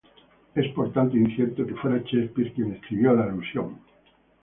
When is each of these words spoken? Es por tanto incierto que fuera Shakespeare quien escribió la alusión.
Es 0.55 0.67
por 0.73 0.91
tanto 0.91 1.15
incierto 1.15 1.63
que 1.63 1.75
fuera 1.75 1.97
Shakespeare 2.03 2.51
quien 2.55 2.73
escribió 2.73 3.13
la 3.13 3.25
alusión. 3.25 3.77